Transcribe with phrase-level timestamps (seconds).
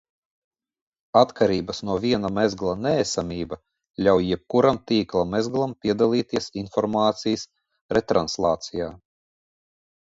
[1.19, 3.59] Atkarības no viena mezgla neesamība
[4.07, 7.49] ļauj jebkuram tīkla mezglam piedalīties informācijas
[7.99, 8.95] retranslācijā.